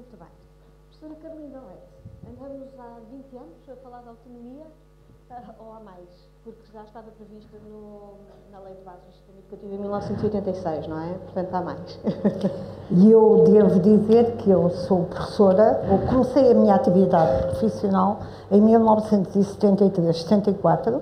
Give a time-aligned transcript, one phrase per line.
[0.00, 0.28] Muito bem.
[0.88, 1.92] Professora Carolina Leite,
[2.26, 6.08] andamos há 20 anos a falar de autonomia uh, ou há mais?
[6.42, 8.16] Porque já estava prevista no,
[8.50, 11.12] na Lei de Bases do Sistema em 1986, não é?
[11.24, 12.00] Portanto, há mais.
[12.92, 18.18] E eu devo dizer que eu sou professora, eu comecei a minha atividade profissional
[18.50, 21.00] em 1973, 74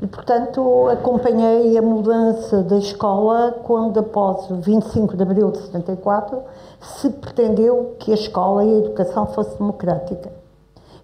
[0.00, 6.42] e, portanto, acompanhei a mudança da escola quando, após o 25 de abril de 74,
[6.80, 10.32] se pretendeu que a escola e a educação fosse democrática.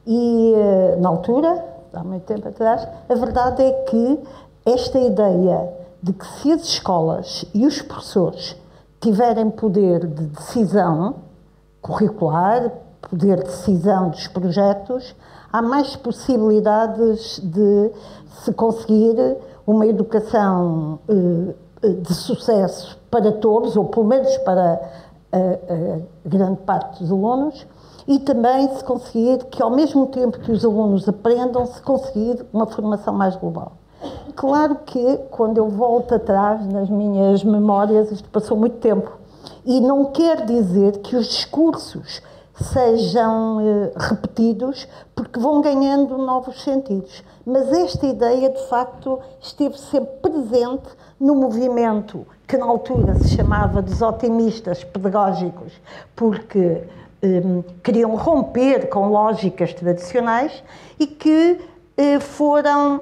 [0.06, 1.62] E, eh, na altura,
[1.92, 4.18] há muito tempo atrás, a verdade é que
[4.64, 8.56] esta ideia de que se as escolas e os professores
[9.00, 11.16] tiverem poder de decisão
[11.80, 12.70] curricular,
[13.00, 15.14] poder de decisão dos projetos,
[15.52, 17.90] há mais possibilidades de
[18.42, 24.80] se conseguir uma educação eh, eh, de sucesso para todos, ou pelo menos para
[25.32, 27.66] a, a grande parte dos alunos,
[28.06, 32.66] e também se conseguir que, ao mesmo tempo que os alunos aprendam, se conseguir uma
[32.66, 33.81] formação mais global.
[34.34, 39.12] Claro que, quando eu volto atrás nas minhas memórias, isto passou muito tempo.
[39.64, 42.22] E não quer dizer que os discursos
[42.54, 47.22] sejam eh, repetidos, porque vão ganhando novos sentidos.
[47.44, 50.88] Mas esta ideia, de facto, esteve sempre presente
[51.18, 55.72] no movimento que na altura se chamava dos otimistas pedagógicos,
[56.14, 56.84] porque
[57.22, 57.42] eh,
[57.82, 60.62] queriam romper com lógicas tradicionais
[60.98, 61.58] e que
[61.96, 63.00] eh, foram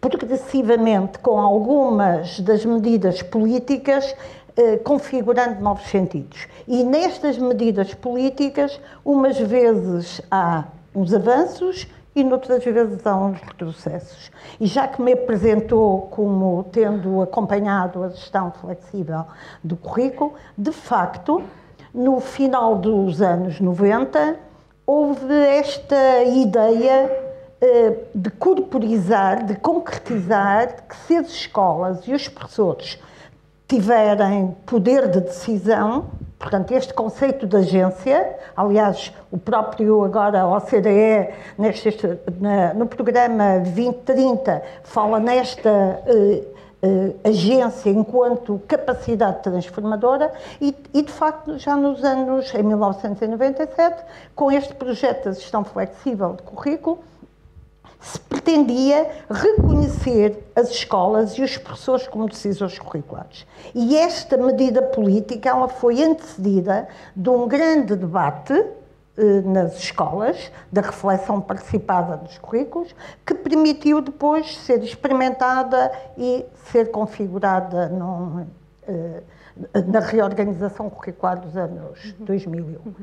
[0.00, 4.14] progressivamente, com algumas das medidas políticas,
[4.56, 6.46] eh, configurando novos sentidos.
[6.66, 14.30] E nestas medidas políticas, umas vezes há uns avanços e noutras vezes há uns retrocessos.
[14.58, 19.24] E já que me apresentou como tendo acompanhado a gestão flexível
[19.62, 21.42] do currículo, de facto,
[21.94, 24.36] no final dos anos 90,
[24.84, 27.27] houve esta ideia
[28.14, 32.98] de corporizar, de concretizar que se as escolas e os professores
[33.66, 36.06] tiverem poder de decisão,
[36.38, 41.90] portanto, este conceito de agência, aliás, o próprio agora OCDE, neste,
[42.40, 45.68] na, no programa 2030, fala nesta
[46.06, 46.44] eh,
[46.80, 54.02] eh, agência enquanto capacidade transformadora e, e, de facto, já nos anos, em 1997,
[54.34, 57.00] com este projeto de gestão flexível de currículo,
[58.00, 63.46] se pretendia reconhecer as escolas e os professores como decisores curriculares.
[63.74, 68.52] E esta medida política ela foi antecedida de um grande debate
[69.16, 72.94] eh, nas escolas, da reflexão participada dos currículos,
[73.26, 78.46] que permitiu depois ser experimentada e ser configurada num,
[78.86, 79.22] eh,
[79.88, 82.94] na reorganização curricular dos anos 2001.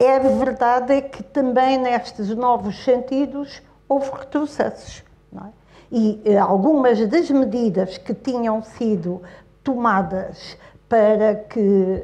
[0.00, 5.02] É verdade que também nestes novos sentidos houve retrocessos.
[5.34, 5.62] É?
[5.90, 9.22] E eh, algumas das medidas que tinham sido
[9.62, 10.56] tomadas
[10.88, 11.60] para que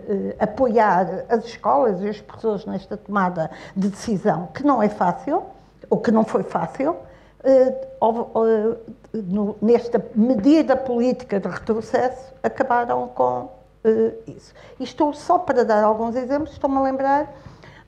[0.09, 5.43] eh, apoiar as escolas e as pessoas nesta tomada de decisão, que não é fácil,
[5.91, 6.97] ou que não foi fácil,
[7.45, 8.77] eh, eh
[9.13, 13.49] no, nesta medida política de retrocesso, acabaram com
[13.85, 14.53] eh, isso.
[14.79, 17.35] E estou só para dar alguns exemplos, estou-me a lembrar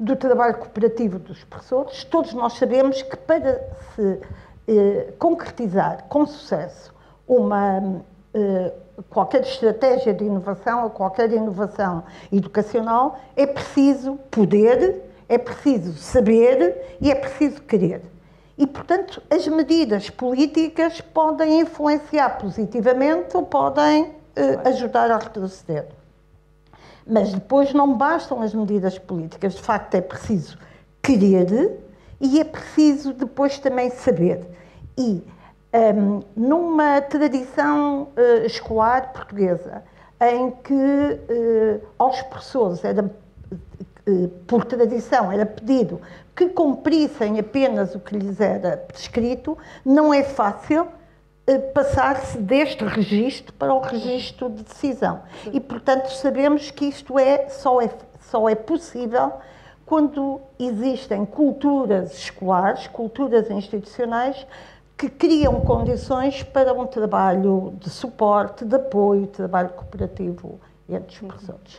[0.00, 2.04] do trabalho cooperativo dos professores.
[2.04, 3.62] Todos nós sabemos que para
[3.94, 4.20] se
[4.66, 6.94] eh, concretizar com sucesso
[7.28, 8.02] uma
[8.32, 8.72] eh,
[9.10, 12.02] qualquer estratégia de inovação ou qualquer inovação
[12.32, 18.02] educacional é preciso poder, é preciso saber e é preciso querer.
[18.56, 25.99] E, portanto, as medidas políticas podem influenciar positivamente ou podem eh, ajudar a retroceder.
[27.10, 30.56] Mas depois não bastam as medidas políticas, de facto é preciso
[31.02, 31.80] querer
[32.20, 34.46] e é preciso depois também saber.
[34.96, 35.22] E
[35.74, 39.82] um, numa tradição uh, escolar portuguesa,
[40.20, 46.00] em que uh, aos professores era, uh, por tradição, era pedido
[46.36, 50.86] que cumprissem apenas o que lhes era prescrito, não é fácil
[51.58, 55.22] passar-se deste registro para o registro de decisão.
[55.52, 59.32] E, portanto, sabemos que isto é só, é só é possível
[59.84, 64.46] quando existem culturas escolares, culturas institucionais,
[64.96, 71.78] que criam condições para um trabalho de suporte, de apoio, trabalho cooperativo entre os professores.